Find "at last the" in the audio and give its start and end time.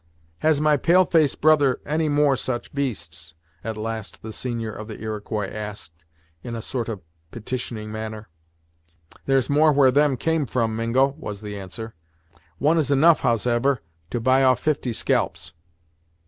3.63-4.33